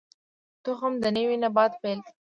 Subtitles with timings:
[0.63, 2.11] تخم د نوي نبات پیل دی